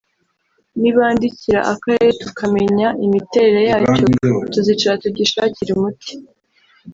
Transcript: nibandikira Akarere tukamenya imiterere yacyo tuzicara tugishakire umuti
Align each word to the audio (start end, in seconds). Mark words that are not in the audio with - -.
nibandikira 0.79 1.59
Akarere 1.73 2.11
tukamenya 2.23 2.87
imiterere 3.05 3.61
yacyo 3.69 4.03
tuzicara 4.51 4.95
tugishakire 5.03 5.69
umuti 5.77 6.11